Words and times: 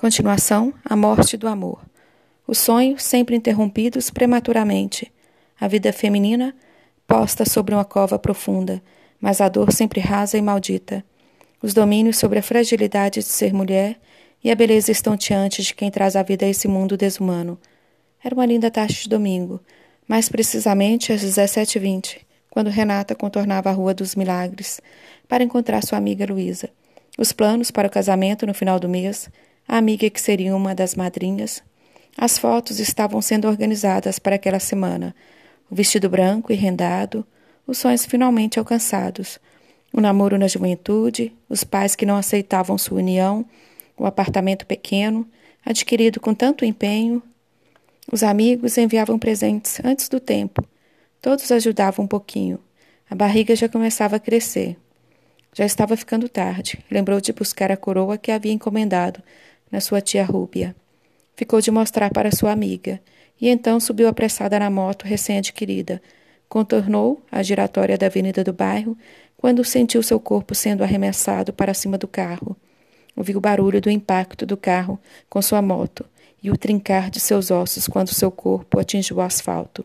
Continuação: 0.00 0.72
A 0.82 0.96
morte 0.96 1.36
do 1.36 1.46
amor. 1.46 1.84
Os 2.46 2.56
sonhos 2.56 3.02
sempre 3.02 3.36
interrompidos 3.36 4.08
prematuramente. 4.08 5.12
A 5.60 5.68
vida 5.68 5.92
feminina 5.92 6.56
posta 7.06 7.44
sobre 7.44 7.74
uma 7.74 7.84
cova 7.84 8.18
profunda, 8.18 8.82
mas 9.20 9.42
a 9.42 9.48
dor 9.50 9.70
sempre 9.74 10.00
rasa 10.00 10.38
e 10.38 10.40
maldita. 10.40 11.04
Os 11.62 11.74
domínios 11.74 12.16
sobre 12.16 12.38
a 12.38 12.42
fragilidade 12.42 13.20
de 13.20 13.26
ser 13.26 13.52
mulher 13.52 14.00
e 14.42 14.50
a 14.50 14.54
beleza 14.54 14.90
estonteante 14.90 15.62
de 15.62 15.74
quem 15.74 15.90
traz 15.90 16.16
a 16.16 16.22
vida 16.22 16.46
a 16.46 16.48
esse 16.48 16.66
mundo 16.66 16.96
desumano. 16.96 17.58
Era 18.24 18.34
uma 18.34 18.46
linda 18.46 18.70
tarde 18.70 19.02
de 19.02 19.08
domingo, 19.10 19.60
mais 20.08 20.30
precisamente 20.30 21.12
às 21.12 21.22
17h20, 21.22 22.20
quando 22.48 22.70
Renata 22.70 23.14
contornava 23.14 23.68
a 23.68 23.74
Rua 23.74 23.92
dos 23.92 24.14
Milagres 24.14 24.80
para 25.28 25.44
encontrar 25.44 25.84
sua 25.84 25.98
amiga 25.98 26.24
Luísa. 26.24 26.70
Os 27.18 27.32
planos 27.32 27.70
para 27.70 27.88
o 27.88 27.90
casamento 27.90 28.46
no 28.46 28.54
final 28.54 28.80
do 28.80 28.88
mês, 28.88 29.28
a 29.70 29.78
amiga 29.78 30.10
que 30.10 30.20
seria 30.20 30.56
uma 30.56 30.74
das 30.74 30.96
madrinhas. 30.96 31.62
As 32.18 32.36
fotos 32.36 32.80
estavam 32.80 33.22
sendo 33.22 33.46
organizadas 33.46 34.18
para 34.18 34.34
aquela 34.34 34.58
semana. 34.58 35.14
O 35.70 35.76
vestido 35.76 36.10
branco 36.10 36.52
e 36.52 36.56
rendado, 36.56 37.24
os 37.64 37.78
sonhos 37.78 38.04
finalmente 38.04 38.58
alcançados. 38.58 39.38
O 39.92 40.00
namoro 40.00 40.36
na 40.36 40.48
juventude, 40.48 41.32
os 41.48 41.62
pais 41.62 41.94
que 41.94 42.04
não 42.04 42.16
aceitavam 42.16 42.76
sua 42.76 42.98
união, 42.98 43.46
o 43.96 44.06
apartamento 44.06 44.66
pequeno, 44.66 45.24
adquirido 45.64 46.18
com 46.18 46.34
tanto 46.34 46.64
empenho. 46.64 47.22
Os 48.10 48.24
amigos 48.24 48.76
enviavam 48.76 49.20
presentes 49.20 49.78
antes 49.84 50.08
do 50.08 50.18
tempo. 50.18 50.64
Todos 51.22 51.48
ajudavam 51.52 52.06
um 52.06 52.08
pouquinho. 52.08 52.58
A 53.08 53.14
barriga 53.14 53.54
já 53.54 53.68
começava 53.68 54.16
a 54.16 54.20
crescer. 54.20 54.76
Já 55.54 55.64
estava 55.64 55.96
ficando 55.96 56.28
tarde. 56.28 56.76
Lembrou 56.90 57.20
de 57.20 57.32
buscar 57.32 57.70
a 57.70 57.76
coroa 57.76 58.18
que 58.18 58.32
havia 58.32 58.52
encomendado 58.52 59.22
na 59.70 59.80
sua 59.80 60.00
tia 60.00 60.24
Rúbia. 60.24 60.74
Ficou 61.36 61.60
de 61.60 61.70
mostrar 61.70 62.10
para 62.10 62.30
sua 62.30 62.52
amiga, 62.52 63.00
e 63.40 63.48
então 63.48 63.80
subiu 63.80 64.08
apressada 64.08 64.58
na 64.58 64.68
moto 64.68 65.04
recém-adquirida. 65.04 66.02
Contornou 66.48 67.22
a 67.30 67.42
giratória 67.42 67.96
da 67.96 68.06
avenida 68.06 68.44
do 68.44 68.52
bairro 68.52 68.96
quando 69.36 69.64
sentiu 69.64 70.02
seu 70.02 70.20
corpo 70.20 70.54
sendo 70.54 70.82
arremessado 70.82 71.52
para 71.52 71.72
cima 71.72 71.96
do 71.96 72.06
carro. 72.06 72.56
Ouviu 73.16 73.38
o 73.38 73.40
barulho 73.40 73.80
do 73.80 73.90
impacto 73.90 74.44
do 74.44 74.56
carro 74.56 74.98
com 75.28 75.40
sua 75.40 75.62
moto 75.62 76.04
e 76.42 76.50
o 76.50 76.56
trincar 76.56 77.10
de 77.10 77.20
seus 77.20 77.50
ossos 77.50 77.86
quando 77.86 78.14
seu 78.14 78.30
corpo 78.30 78.78
atingiu 78.78 79.16
o 79.16 79.20
asfalto. 79.20 79.84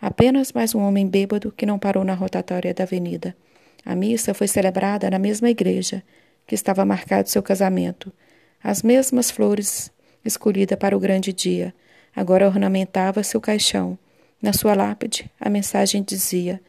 Apenas 0.00 0.52
mais 0.52 0.74
um 0.74 0.80
homem 0.80 1.06
bêbado 1.06 1.52
que 1.52 1.66
não 1.66 1.78
parou 1.78 2.04
na 2.04 2.14
rotatória 2.14 2.72
da 2.72 2.84
avenida. 2.84 3.36
A 3.84 3.94
missa 3.94 4.32
foi 4.32 4.46
celebrada 4.46 5.10
na 5.10 5.18
mesma 5.18 5.50
igreja 5.50 6.02
que 6.46 6.54
estava 6.54 6.84
marcado 6.84 7.28
seu 7.28 7.42
casamento. 7.42 8.12
As 8.62 8.82
mesmas 8.82 9.30
flores 9.30 9.90
escolhidas 10.24 10.78
para 10.78 10.96
o 10.96 11.00
grande 11.00 11.32
dia 11.32 11.74
agora 12.14 12.46
ornamentava 12.46 13.22
seu 13.22 13.40
caixão. 13.40 13.98
Na 14.40 14.52
sua 14.52 14.74
lápide, 14.74 15.30
a 15.40 15.48
mensagem 15.48 16.02
dizia: 16.02 16.60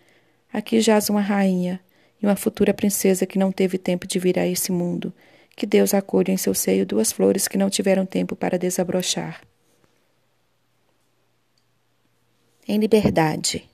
Aqui 0.51 0.81
jaz 0.81 1.09
uma 1.09 1.21
rainha 1.21 1.79
e 2.21 2.25
uma 2.25 2.35
futura 2.35 2.73
princesa 2.73 3.25
que 3.25 3.39
não 3.39 3.51
teve 3.51 3.77
tempo 3.77 4.07
de 4.07 4.19
vir 4.19 4.37
a 4.39 4.47
esse 4.47 4.71
mundo. 4.71 5.13
Que 5.55 5.65
Deus 5.65 5.93
acolha 5.93 6.31
em 6.31 6.37
seu 6.37 6.53
seio 6.53 6.85
duas 6.85 7.11
flores 7.11 7.47
que 7.47 7.57
não 7.57 7.69
tiveram 7.69 8.05
tempo 8.05 8.35
para 8.35 8.57
desabrochar. 8.57 9.41
Em 12.67 12.77
liberdade. 12.77 13.67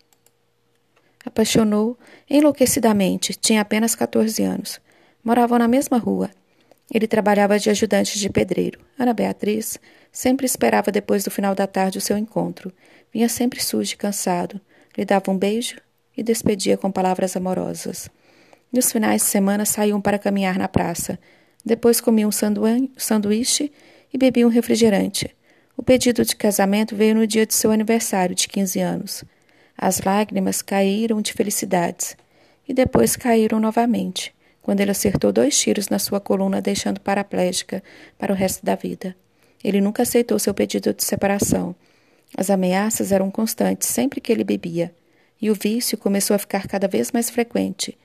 Apaixonou 1.25 1.97
enlouquecidamente. 2.29 3.33
Tinha 3.33 3.61
apenas 3.61 3.93
14 3.95 4.41
anos. 4.41 4.79
Moravam 5.23 5.59
na 5.59 5.67
mesma 5.67 5.97
rua. 5.97 6.31
Ele 6.93 7.07
trabalhava 7.07 7.57
de 7.57 7.69
ajudante 7.69 8.19
de 8.19 8.29
pedreiro. 8.29 8.79
Ana 8.97 9.13
Beatriz 9.13 9.79
sempre 10.11 10.45
esperava 10.45 10.91
depois 10.91 11.23
do 11.23 11.31
final 11.31 11.55
da 11.55 11.67
tarde 11.67 11.97
o 11.97 12.01
seu 12.01 12.17
encontro. 12.17 12.71
Vinha 13.11 13.27
sempre 13.27 13.63
sujo 13.63 13.93
e 13.93 13.97
cansado. 13.97 14.61
Lhe 14.97 15.03
dava 15.03 15.31
um 15.31 15.37
beijo 15.37 15.77
e 16.15 16.23
despedia 16.23 16.77
com 16.77 16.91
palavras 16.91 17.35
amorosas. 17.35 18.09
Nos 18.71 18.91
finais 18.91 19.21
de 19.21 19.27
semana 19.27 19.65
saíam 19.65 19.99
para 19.99 20.19
caminhar 20.19 20.57
na 20.57 20.67
praça. 20.67 21.17
Depois 21.65 21.99
comiam 21.99 22.29
um 22.29 22.89
sanduíche 22.97 23.71
e 24.13 24.17
bebiam 24.17 24.49
um 24.49 24.51
refrigerante. 24.51 25.35
O 25.77 25.81
pedido 25.81 26.23
de 26.23 26.35
casamento 26.35 26.95
veio 26.95 27.15
no 27.15 27.25
dia 27.25 27.45
de 27.45 27.53
seu 27.53 27.71
aniversário 27.71 28.35
de 28.35 28.47
15 28.47 28.79
anos. 28.79 29.23
As 29.77 30.01
lágrimas 30.01 30.61
caíram 30.61 31.21
de 31.21 31.33
felicidades 31.33 32.15
e 32.67 32.73
depois 32.73 33.15
caíram 33.15 33.59
novamente, 33.59 34.34
quando 34.65 34.81
ele 34.81 34.89
acertou 34.89 35.31
dois 35.31 35.55
tiros 35.59 35.89
na 35.89 35.99
sua 35.99 36.19
coluna, 36.19 36.59
deixando 36.59 36.99
paraplégica 36.99 37.83
para 38.17 38.33
o 38.33 38.35
resto 38.35 38.65
da 38.65 38.73
vida. 38.73 39.15
Ele 39.63 39.79
nunca 39.79 40.01
aceitou 40.01 40.39
seu 40.39 40.55
pedido 40.55 40.91
de 40.91 41.03
separação. 41.03 41.75
As 42.35 42.49
ameaças 42.49 43.11
eram 43.11 43.29
constantes 43.29 43.87
sempre 43.87 44.19
que 44.19 44.31
ele 44.31 44.43
bebia, 44.43 44.91
e 45.39 45.51
o 45.51 45.53
vício 45.53 45.99
começou 45.99 46.35
a 46.35 46.39
ficar 46.39 46.67
cada 46.67 46.87
vez 46.87 47.11
mais 47.11 47.29
frequente. 47.29 47.95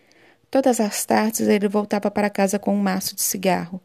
Todas 0.50 0.80
as 0.80 1.02
tardes 1.06 1.48
ele 1.48 1.66
voltava 1.66 2.10
para 2.10 2.28
casa 2.28 2.58
com 2.58 2.74
um 2.74 2.78
maço 2.78 3.14
de 3.14 3.22
cigarro 3.22 3.80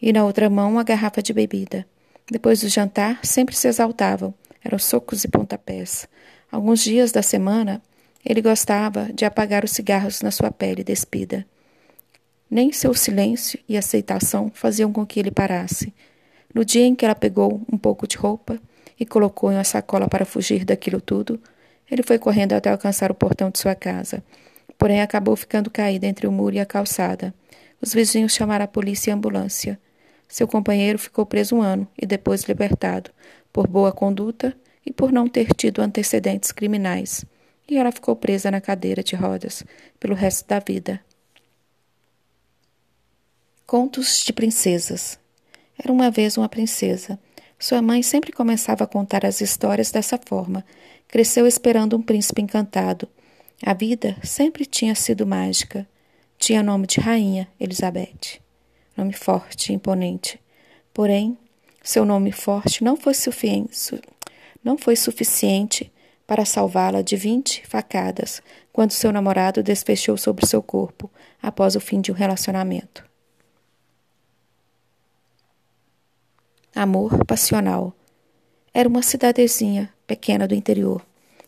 e 0.00 0.12
na 0.12 0.24
outra 0.24 0.48
mão 0.48 0.70
uma 0.70 0.84
garrafa 0.84 1.20
de 1.20 1.32
bebida. 1.32 1.84
Depois 2.30 2.60
do 2.60 2.68
jantar, 2.68 3.18
sempre 3.24 3.56
se 3.56 3.66
exaltavam. 3.66 4.32
Eram 4.62 4.78
socos 4.78 5.24
e 5.24 5.28
pontapés. 5.28 6.06
Alguns 6.48 6.80
dias 6.84 7.10
da 7.10 7.22
semana, 7.22 7.82
ele 8.24 8.40
gostava 8.40 9.12
de 9.12 9.24
apagar 9.24 9.64
os 9.64 9.72
cigarros 9.72 10.22
na 10.22 10.30
sua 10.30 10.52
pele 10.52 10.84
despida. 10.84 11.44
Nem 12.50 12.72
seu 12.72 12.94
silêncio 12.94 13.58
e 13.68 13.76
aceitação 13.76 14.50
faziam 14.54 14.92
com 14.92 15.04
que 15.04 15.20
ele 15.20 15.30
parasse. 15.30 15.92
No 16.54 16.64
dia 16.64 16.84
em 16.84 16.94
que 16.94 17.04
ela 17.04 17.14
pegou 17.14 17.60
um 17.70 17.76
pouco 17.76 18.06
de 18.06 18.16
roupa 18.16 18.58
e 18.98 19.04
colocou 19.04 19.52
em 19.52 19.56
uma 19.56 19.64
sacola 19.64 20.08
para 20.08 20.24
fugir 20.24 20.64
daquilo 20.64 21.00
tudo, 21.00 21.38
ele 21.90 22.02
foi 22.02 22.18
correndo 22.18 22.54
até 22.54 22.70
alcançar 22.70 23.10
o 23.10 23.14
portão 23.14 23.50
de 23.50 23.58
sua 23.58 23.74
casa. 23.74 24.22
Porém, 24.78 25.02
acabou 25.02 25.36
ficando 25.36 25.70
caído 25.70 26.06
entre 26.06 26.26
o 26.26 26.32
muro 26.32 26.54
e 26.54 26.60
a 26.60 26.66
calçada. 26.66 27.34
Os 27.80 27.92
vizinhos 27.92 28.32
chamaram 28.32 28.64
a 28.64 28.68
polícia 28.68 29.10
e 29.10 29.12
a 29.12 29.14
ambulância. 29.14 29.78
Seu 30.26 30.48
companheiro 30.48 30.98
ficou 30.98 31.26
preso 31.26 31.56
um 31.56 31.62
ano 31.62 31.86
e 32.00 32.06
depois 32.06 32.44
libertado, 32.44 33.10
por 33.52 33.66
boa 33.66 33.92
conduta 33.92 34.56
e 34.84 34.92
por 34.92 35.12
não 35.12 35.28
ter 35.28 35.52
tido 35.54 35.80
antecedentes 35.80 36.52
criminais, 36.52 37.24
e 37.68 37.76
ela 37.76 37.92
ficou 37.92 38.16
presa 38.16 38.50
na 38.50 38.60
cadeira 38.60 39.02
de 39.02 39.16
rodas 39.16 39.64
pelo 39.98 40.14
resto 40.14 40.46
da 40.48 40.58
vida. 40.58 41.00
Contos 43.68 44.24
de 44.24 44.32
princesas. 44.32 45.18
Era 45.78 45.92
uma 45.92 46.10
vez 46.10 46.38
uma 46.38 46.48
princesa. 46.48 47.18
Sua 47.58 47.82
mãe 47.82 48.02
sempre 48.02 48.32
começava 48.32 48.84
a 48.84 48.86
contar 48.86 49.26
as 49.26 49.42
histórias 49.42 49.90
dessa 49.90 50.18
forma. 50.18 50.64
Cresceu 51.06 51.46
esperando 51.46 51.94
um 51.94 52.00
príncipe 52.00 52.40
encantado. 52.40 53.06
A 53.62 53.74
vida 53.74 54.16
sempre 54.24 54.64
tinha 54.64 54.94
sido 54.94 55.26
mágica. 55.26 55.86
Tinha 56.38 56.62
nome 56.62 56.86
de 56.86 56.98
rainha, 56.98 57.46
Elizabeth. 57.60 58.40
Nome 58.96 59.12
forte, 59.12 59.70
imponente. 59.70 60.40
Porém, 60.94 61.36
seu 61.82 62.06
nome 62.06 62.32
forte 62.32 62.82
não 62.82 62.96
foi 62.96 63.12
não 64.64 64.78
foi 64.78 64.96
suficiente 64.96 65.92
para 66.26 66.46
salvá-la 66.46 67.02
de 67.02 67.16
vinte 67.16 67.62
facadas 67.66 68.40
quando 68.72 68.92
seu 68.92 69.12
namorado 69.12 69.62
desfechou 69.62 70.16
sobre 70.16 70.46
seu 70.46 70.62
corpo 70.62 71.10
após 71.42 71.76
o 71.76 71.80
fim 71.80 72.00
de 72.00 72.10
um 72.10 72.14
relacionamento. 72.14 73.07
Amor 76.78 77.24
passional. 77.24 77.92
Era 78.72 78.88
uma 78.88 79.02
cidadezinha 79.02 79.92
pequena 80.06 80.46
do 80.46 80.54
interior. 80.54 81.04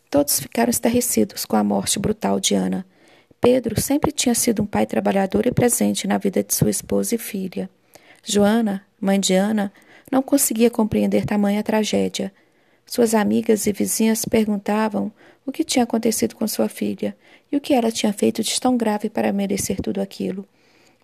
Todos 0.09 0.41
ficaram 0.41 0.69
estarrecidos 0.69 1.45
com 1.45 1.55
a 1.55 1.63
morte 1.63 1.97
brutal 1.97 2.37
de 2.37 2.53
Ana. 2.53 2.85
Pedro 3.39 3.79
sempre 3.79 4.11
tinha 4.11 4.35
sido 4.35 4.61
um 4.61 4.65
pai 4.65 4.85
trabalhador 4.85 5.47
e 5.47 5.51
presente 5.53 6.05
na 6.05 6.17
vida 6.17 6.43
de 6.43 6.53
sua 6.53 6.69
esposa 6.69 7.15
e 7.15 7.17
filha. 7.17 7.69
Joana, 8.21 8.85
mãe 8.99 9.21
de 9.21 9.33
Ana, 9.33 9.71
não 10.11 10.21
conseguia 10.21 10.69
compreender 10.69 11.25
tamanha 11.25 11.63
tragédia 11.63 12.33
suas 12.91 13.15
amigas 13.15 13.67
e 13.67 13.71
vizinhas 13.71 14.25
perguntavam 14.25 15.13
o 15.45 15.51
que 15.53 15.63
tinha 15.63 15.83
acontecido 15.83 16.35
com 16.35 16.45
sua 16.45 16.67
filha 16.67 17.15
e 17.49 17.55
o 17.55 17.61
que 17.61 17.73
ela 17.73 17.89
tinha 17.89 18.11
feito 18.11 18.43
de 18.43 18.59
tão 18.59 18.75
grave 18.75 19.09
para 19.09 19.31
merecer 19.31 19.79
tudo 19.81 20.01
aquilo. 20.01 20.45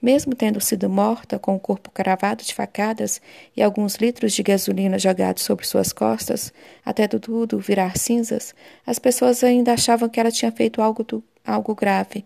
Mesmo 0.02 0.36
tendo 0.36 0.62
sido 0.62 0.90
morta, 0.90 1.40
com 1.40 1.56
o 1.56 1.60
corpo 1.60 1.90
cravado 1.90 2.44
de 2.44 2.54
facadas 2.54 3.20
e 3.56 3.64
alguns 3.64 3.96
litros 3.96 4.34
de 4.34 4.44
gasolina 4.44 5.00
jogados 5.00 5.44
sobre 5.44 5.66
suas 5.66 5.92
costas, 5.92 6.54
até 6.86 7.08
tudo 7.08 7.60
virar 7.60 7.98
cinzas, 7.98 8.54
as 8.86 9.00
pessoas 9.00 9.44
ainda 9.44 9.74
achavam 9.74 10.08
que 10.08 10.20
ela 10.20 10.32
tinha 10.32 10.52
feito 10.52 10.82
algo, 10.82 11.04
do, 11.04 11.24
algo 11.44 11.74
grave. 11.74 12.24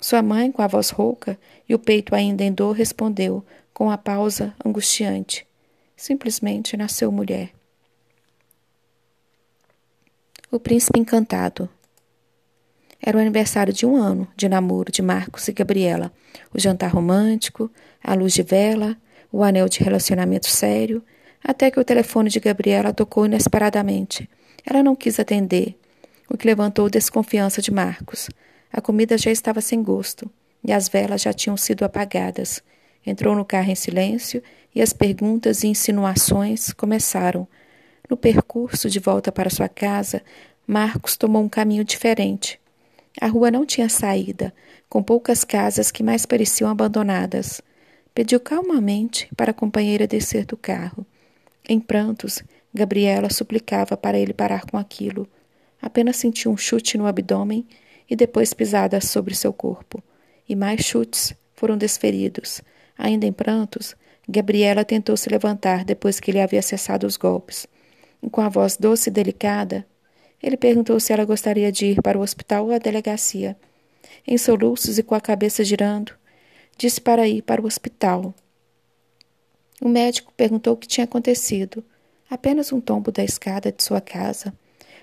Sua 0.00 0.22
mãe, 0.22 0.50
com 0.50 0.62
a 0.62 0.66
voz 0.66 0.90
rouca 0.90 1.38
e 1.68 1.74
o 1.74 1.78
peito 1.78 2.14
ainda 2.14 2.42
em 2.42 2.52
dor, 2.52 2.72
respondeu, 2.72 3.44
com 3.74 3.90
a 3.90 3.98
pausa 3.98 4.54
angustiante: 4.64 5.46
Simplesmente 5.96 6.76
nasceu 6.76 7.12
mulher. 7.12 7.50
O 10.50 10.58
Príncipe 10.58 10.98
Encantado. 10.98 11.68
Era 13.04 13.18
o 13.18 13.20
aniversário 13.20 13.72
de 13.72 13.84
um 13.84 13.96
ano 13.96 14.28
de 14.36 14.48
namoro 14.48 14.92
de 14.92 15.02
Marcos 15.02 15.48
e 15.48 15.52
Gabriela. 15.52 16.12
O 16.54 16.60
jantar 16.60 16.92
romântico, 16.92 17.68
a 18.02 18.14
luz 18.14 18.32
de 18.32 18.44
vela, 18.44 18.96
o 19.32 19.42
anel 19.42 19.68
de 19.68 19.82
relacionamento 19.82 20.46
sério, 20.46 21.02
até 21.42 21.68
que 21.68 21.80
o 21.80 21.84
telefone 21.84 22.30
de 22.30 22.38
Gabriela 22.38 22.92
tocou 22.92 23.26
inesperadamente. 23.26 24.30
Ela 24.64 24.84
não 24.84 24.94
quis 24.94 25.18
atender, 25.18 25.76
o 26.30 26.36
que 26.36 26.46
levantou 26.46 26.88
desconfiança 26.88 27.60
de 27.60 27.72
Marcos. 27.72 28.30
A 28.72 28.80
comida 28.80 29.18
já 29.18 29.32
estava 29.32 29.60
sem 29.60 29.82
gosto 29.82 30.30
e 30.62 30.72
as 30.72 30.88
velas 30.88 31.22
já 31.22 31.32
tinham 31.32 31.56
sido 31.56 31.84
apagadas. 31.84 32.62
Entrou 33.04 33.34
no 33.34 33.44
carro 33.44 33.72
em 33.72 33.74
silêncio 33.74 34.40
e 34.72 34.80
as 34.80 34.92
perguntas 34.92 35.64
e 35.64 35.66
insinuações 35.66 36.72
começaram. 36.72 37.48
No 38.08 38.16
percurso 38.16 38.88
de 38.88 39.00
volta 39.00 39.32
para 39.32 39.50
sua 39.50 39.68
casa, 39.68 40.22
Marcos 40.64 41.16
tomou 41.16 41.42
um 41.42 41.48
caminho 41.48 41.84
diferente. 41.84 42.61
A 43.20 43.26
rua 43.26 43.50
não 43.50 43.66
tinha 43.66 43.88
saída, 43.88 44.54
com 44.88 45.02
poucas 45.02 45.44
casas 45.44 45.90
que 45.90 46.02
mais 46.02 46.24
pareciam 46.24 46.70
abandonadas. 46.70 47.60
Pediu 48.14 48.40
calmamente 48.40 49.28
para 49.36 49.50
a 49.50 49.54
companheira 49.54 50.06
descer 50.06 50.44
do 50.44 50.56
carro. 50.56 51.06
Em 51.68 51.78
prantos, 51.78 52.42
Gabriela 52.74 53.30
suplicava 53.30 53.96
para 53.96 54.18
ele 54.18 54.32
parar 54.32 54.64
com 54.66 54.78
aquilo. 54.78 55.28
Apenas 55.80 56.16
sentiu 56.16 56.50
um 56.50 56.56
chute 56.56 56.96
no 56.96 57.06
abdômen 57.06 57.66
e 58.08 58.16
depois 58.16 58.54
pisadas 58.54 59.08
sobre 59.08 59.34
seu 59.34 59.52
corpo. 59.52 60.02
E 60.48 60.56
mais 60.56 60.80
chutes 60.84 61.34
foram 61.54 61.76
desferidos. 61.76 62.62
Ainda 62.96 63.26
em 63.26 63.32
prantos, 63.32 63.94
Gabriela 64.28 64.84
tentou 64.84 65.16
se 65.16 65.28
levantar 65.28 65.84
depois 65.84 66.18
que 66.18 66.30
ele 66.30 66.40
havia 66.40 66.62
cessado 66.62 67.06
os 67.06 67.16
golpes. 67.16 67.66
E 68.22 68.30
com 68.30 68.40
a 68.40 68.48
voz 68.48 68.76
doce 68.76 69.10
e 69.10 69.12
delicada, 69.12 69.86
ele 70.42 70.56
perguntou 70.56 70.98
se 70.98 71.12
ela 71.12 71.24
gostaria 71.24 71.70
de 71.70 71.86
ir 71.86 72.02
para 72.02 72.18
o 72.18 72.22
hospital 72.22 72.66
ou 72.66 72.72
a 72.72 72.78
delegacia. 72.78 73.56
Em 74.26 74.36
soluços 74.36 74.98
e 74.98 75.02
com 75.02 75.14
a 75.14 75.20
cabeça 75.20 75.64
girando, 75.64 76.12
disse 76.76 77.00
para 77.00 77.28
ir 77.28 77.42
para 77.42 77.62
o 77.62 77.66
hospital. 77.66 78.34
O 79.80 79.88
médico 79.88 80.32
perguntou 80.36 80.74
o 80.74 80.76
que 80.76 80.86
tinha 80.86 81.04
acontecido. 81.04 81.84
Apenas 82.28 82.72
um 82.72 82.80
tombo 82.80 83.12
da 83.12 83.22
escada 83.22 83.70
de 83.70 83.82
sua 83.82 84.00
casa. 84.00 84.52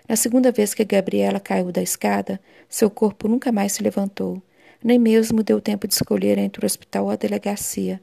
Na 0.08 0.16
segunda 0.16 0.52
vez 0.52 0.74
que 0.74 0.84
Gabriela 0.84 1.40
caiu 1.40 1.72
da 1.72 1.82
escada, 1.82 2.40
seu 2.68 2.90
corpo 2.90 3.28
nunca 3.28 3.52
mais 3.52 3.74
se 3.74 3.84
levantou. 3.84 4.42
Nem 4.84 4.98
mesmo 4.98 5.44
deu 5.44 5.62
tempo 5.62 5.88
de 5.88 5.94
escolher 5.94 6.38
entre 6.38 6.64
o 6.64 6.66
hospital 6.66 7.06
ou 7.06 7.12
a 7.12 7.16
delegacia. 7.16 8.02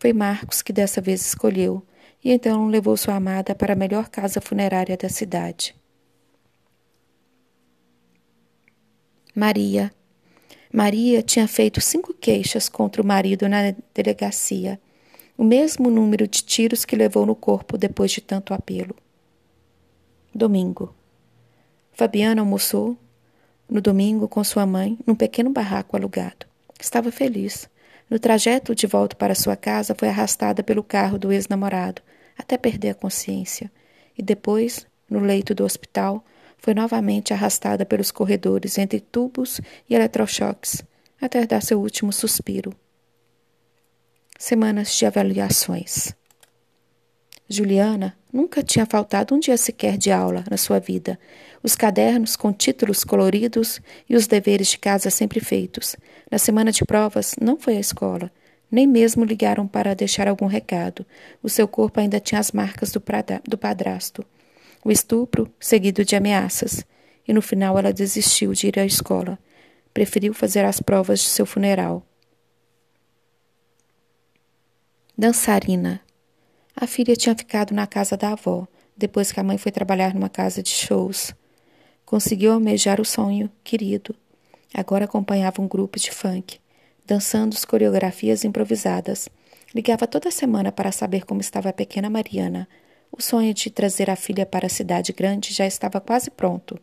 Foi 0.00 0.12
Marcos 0.12 0.62
que 0.62 0.72
dessa 0.72 1.00
vez 1.00 1.24
escolheu, 1.24 1.82
e 2.24 2.32
então 2.32 2.66
levou 2.66 2.96
sua 2.96 3.14
amada 3.14 3.54
para 3.54 3.74
a 3.74 3.76
melhor 3.76 4.08
casa 4.08 4.40
funerária 4.40 4.96
da 4.96 5.08
cidade. 5.08 5.74
Maria. 9.34 9.92
Maria 10.72 11.20
tinha 11.20 11.48
feito 11.48 11.80
cinco 11.80 12.14
queixas 12.14 12.68
contra 12.68 13.02
o 13.02 13.06
marido 13.06 13.48
na 13.48 13.74
delegacia, 13.92 14.80
o 15.36 15.42
mesmo 15.42 15.90
número 15.90 16.28
de 16.28 16.40
tiros 16.42 16.84
que 16.84 16.94
levou 16.94 17.26
no 17.26 17.34
corpo 17.34 17.76
depois 17.76 18.12
de 18.12 18.20
tanto 18.20 18.54
apelo. 18.54 18.94
Domingo. 20.32 20.94
Fabiana 21.92 22.42
almoçou 22.42 22.96
no 23.68 23.80
domingo 23.80 24.28
com 24.28 24.44
sua 24.44 24.64
mãe 24.64 24.96
num 25.04 25.16
pequeno 25.16 25.50
barraco 25.50 25.96
alugado. 25.96 26.46
Estava 26.80 27.10
feliz. 27.10 27.68
No 28.08 28.20
trajeto 28.20 28.72
de 28.72 28.86
volta 28.86 29.16
para 29.16 29.34
sua 29.34 29.56
casa, 29.56 29.96
foi 29.98 30.08
arrastada 30.08 30.62
pelo 30.62 30.84
carro 30.84 31.18
do 31.18 31.32
ex-namorado, 31.32 32.02
até 32.38 32.56
perder 32.56 32.90
a 32.90 32.94
consciência. 32.94 33.68
E 34.16 34.22
depois, 34.22 34.86
no 35.10 35.18
leito 35.18 35.56
do 35.56 35.64
hospital, 35.64 36.24
foi 36.64 36.72
novamente 36.72 37.34
arrastada 37.34 37.84
pelos 37.84 38.10
corredores 38.10 38.78
entre 38.78 38.98
tubos 38.98 39.60
e 39.86 39.94
eletrochoques, 39.94 40.82
até 41.20 41.46
dar 41.46 41.62
seu 41.62 41.78
último 41.78 42.10
suspiro. 42.10 42.74
Semanas 44.38 44.96
de 44.96 45.04
avaliações. 45.04 46.14
Juliana 47.46 48.16
nunca 48.32 48.62
tinha 48.62 48.86
faltado 48.86 49.34
um 49.34 49.38
dia 49.38 49.58
sequer 49.58 49.98
de 49.98 50.10
aula 50.10 50.42
na 50.50 50.56
sua 50.56 50.78
vida. 50.78 51.20
Os 51.62 51.76
cadernos 51.76 52.34
com 52.34 52.50
títulos 52.50 53.04
coloridos 53.04 53.78
e 54.08 54.16
os 54.16 54.26
deveres 54.26 54.68
de 54.68 54.78
casa 54.78 55.10
sempre 55.10 55.40
feitos. 55.40 55.96
Na 56.30 56.38
semana 56.38 56.72
de 56.72 56.82
provas, 56.82 57.34
não 57.38 57.58
foi 57.58 57.76
à 57.76 57.80
escola. 57.80 58.32
Nem 58.70 58.86
mesmo 58.86 59.22
ligaram 59.22 59.66
para 59.66 59.94
deixar 59.94 60.26
algum 60.26 60.46
recado. 60.46 61.04
O 61.42 61.48
seu 61.50 61.68
corpo 61.68 62.00
ainda 62.00 62.18
tinha 62.18 62.40
as 62.40 62.52
marcas 62.52 62.90
do, 62.90 63.02
do 63.46 63.58
padrasto 63.58 64.24
o 64.84 64.92
estupro 64.92 65.50
seguido 65.58 66.04
de 66.04 66.14
ameaças, 66.14 66.84
e 67.26 67.32
no 67.32 67.40
final 67.40 67.78
ela 67.78 67.92
desistiu 67.92 68.52
de 68.52 68.66
ir 68.68 68.78
à 68.78 68.84
escola. 68.84 69.38
Preferiu 69.94 70.34
fazer 70.34 70.64
as 70.64 70.78
provas 70.80 71.20
de 71.20 71.28
seu 71.28 71.46
funeral. 71.46 72.06
Dançarina. 75.16 76.00
A 76.76 76.86
filha 76.86 77.16
tinha 77.16 77.34
ficado 77.34 77.72
na 77.72 77.86
casa 77.86 78.16
da 78.16 78.32
avó, 78.32 78.66
depois 78.96 79.32
que 79.32 79.40
a 79.40 79.44
mãe 79.44 79.56
foi 79.56 79.72
trabalhar 79.72 80.12
numa 80.12 80.28
casa 80.28 80.62
de 80.62 80.70
shows. 80.70 81.32
Conseguiu 82.04 82.52
almejar 82.52 83.00
o 83.00 83.04
sonho 83.04 83.50
querido. 83.62 84.14
Agora 84.74 85.04
acompanhava 85.04 85.62
um 85.62 85.68
grupo 85.68 85.98
de 85.98 86.10
funk, 86.10 86.58
dançando 87.06 87.54
as 87.54 87.64
coreografias 87.64 88.44
improvisadas. 88.44 89.28
Ligava 89.72 90.06
toda 90.06 90.30
semana 90.30 90.70
para 90.70 90.92
saber 90.92 91.24
como 91.24 91.40
estava 91.40 91.68
a 91.68 91.72
pequena 91.72 92.10
Mariana, 92.10 92.68
o 93.16 93.22
sonho 93.22 93.54
de 93.54 93.70
trazer 93.70 94.10
a 94.10 94.16
filha 94.16 94.44
para 94.44 94.66
a 94.66 94.70
cidade 94.70 95.12
grande 95.12 95.54
já 95.54 95.64
estava 95.64 96.00
quase 96.00 96.30
pronto. 96.30 96.76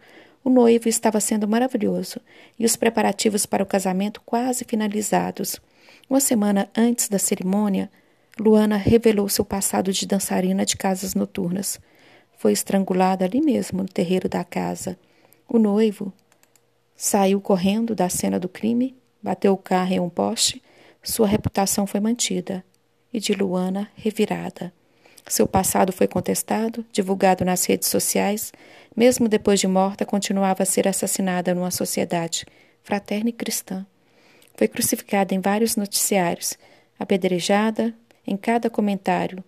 O 0.43 0.49
noivo 0.49 0.87
estava 0.87 1.19
sendo 1.19 1.45
maravilhoso 1.45 2.21
e 2.57 2.65
os 2.65 2.77
preparativos 2.77 3.45
para 3.45 3.61
o 3.61 3.65
casamento 3.65 4.21
quase 4.25 4.63
finalizados. 4.63 5.57
Uma 6.09 6.21
semana 6.21 6.69
antes 6.75 7.09
da 7.09 7.19
cerimônia, 7.19 7.91
Luana 8.39 8.77
revelou 8.77 9.27
seu 9.27 9.43
passado 9.43 9.91
de 9.91 10.07
dançarina 10.07 10.65
de 10.65 10.77
casas 10.77 11.13
noturnas. 11.13 11.79
Foi 12.37 12.53
estrangulada 12.53 13.25
ali 13.25 13.41
mesmo, 13.41 13.83
no 13.83 13.89
terreiro 13.89 14.29
da 14.29 14.43
casa. 14.43 14.97
O 15.49 15.59
noivo 15.59 16.13
saiu 16.95 17.41
correndo 17.41 17.93
da 17.93 18.07
cena 18.07 18.39
do 18.39 18.47
crime, 18.47 18.95
bateu 19.21 19.51
o 19.51 19.57
carro 19.57 19.93
em 19.93 19.99
um 19.99 20.09
poste. 20.09 20.63
Sua 21.03 21.27
reputação 21.27 21.85
foi 21.85 21.99
mantida 21.99 22.63
e 23.13 23.19
de 23.19 23.33
Luana 23.33 23.89
revirada. 23.95 24.71
Seu 25.27 25.47
passado 25.47 25.93
foi 25.93 26.07
contestado, 26.07 26.85
divulgado 26.91 27.45
nas 27.45 27.65
redes 27.65 27.87
sociais. 27.87 28.51
Mesmo 28.95 29.29
depois 29.29 29.59
de 29.59 29.67
morta, 29.67 30.05
continuava 30.05 30.63
a 30.63 30.65
ser 30.65 30.87
assassinada 30.87 31.53
numa 31.53 31.71
sociedade 31.71 32.45
fraterna 32.83 33.29
e 33.29 33.33
cristã. 33.33 33.85
Foi 34.55 34.67
crucificada 34.67 35.33
em 35.33 35.39
vários 35.39 35.75
noticiários, 35.75 36.57
apedrejada 36.99 37.93
em 38.25 38.35
cada 38.35 38.69
comentário. 38.69 39.43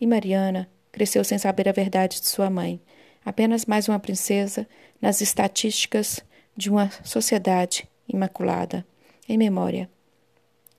E 0.00 0.06
Mariana 0.06 0.68
cresceu 0.90 1.22
sem 1.22 1.38
saber 1.38 1.68
a 1.68 1.72
verdade 1.72 2.20
de 2.20 2.28
sua 2.28 2.48
mãe, 2.48 2.80
apenas 3.24 3.66
mais 3.66 3.88
uma 3.88 3.98
princesa 3.98 4.66
nas 5.00 5.20
estatísticas 5.20 6.20
de 6.56 6.70
uma 6.70 6.90
sociedade 7.04 7.88
imaculada. 8.08 8.84
Em 9.28 9.38
memória. 9.38 9.88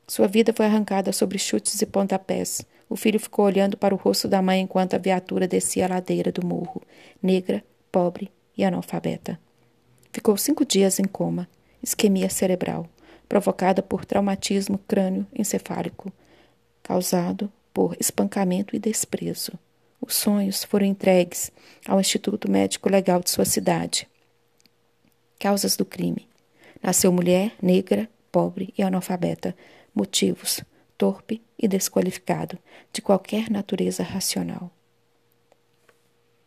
Sua 0.06 0.28
vida 0.28 0.52
foi 0.52 0.66
arrancada 0.66 1.14
sobre 1.14 1.38
chutes 1.38 1.82
e 1.82 1.86
pontapés. 1.86 2.62
O 2.92 2.98
filho 2.98 3.22
ficou 3.22 3.46
olhando 3.46 3.78
para 3.78 3.96
o 3.96 3.98
rosto 3.98 4.28
da 4.28 4.42
mãe 4.42 4.60
enquanto 4.60 4.96
a 4.96 4.98
viatura 4.98 5.48
descia 5.48 5.86
a 5.86 5.88
ladeira 5.88 6.30
do 6.30 6.46
morro, 6.46 6.82
negra, 7.24 7.64
pobre 7.90 8.30
e 8.58 8.66
analfabeta. 8.66 9.40
Ficou 10.12 10.36
cinco 10.36 10.66
dias 10.66 11.00
em 11.00 11.06
coma, 11.06 11.48
isquemia 11.82 12.30
cerebral, 12.30 12.86
provocada 13.30 13.82
por 13.82 14.04
traumatismo 14.04 14.78
crânio-encefálico, 14.90 16.12
causado 16.84 17.50
por 17.74 17.96
espancamento 17.98 18.76
e 18.76 18.80
desprezo. 18.80 19.54
Os 20.02 20.14
sonhos 20.14 20.66
foram 20.66 20.86
entregues 20.86 21.50
ao 21.88 21.98
Instituto 21.98 22.52
Médico 22.52 22.90
Legal 22.90 23.22
de 23.22 23.30
sua 23.30 23.46
cidade. 23.46 24.06
Causas 25.40 25.78
do 25.78 25.86
crime. 25.86 26.28
Nasceu 26.84 27.10
mulher, 27.10 27.54
negra, 27.62 28.10
pobre 28.30 28.74
e 28.78 28.84
analfabeta. 28.84 29.56
Motivos: 29.96 30.62
torpe 30.98 31.42
e 31.62 31.68
desqualificado 31.68 32.58
de 32.91 33.01
qualquer 33.01 33.50
natureza 33.50 34.03
racional. 34.03 34.72